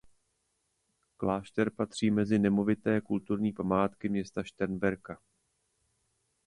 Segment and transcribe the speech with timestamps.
[1.17, 5.19] Klášter patří mezi nemovité kulturní památky města Šternberka.